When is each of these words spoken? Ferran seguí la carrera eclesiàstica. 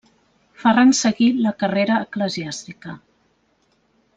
Ferran 0.61 0.93
seguí 0.99 1.27
la 1.47 1.53
carrera 1.63 1.99
eclesiàstica. 2.07 2.97